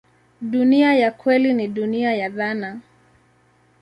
[0.41, 2.79] Dunia ya kweli ni dunia ya dhana.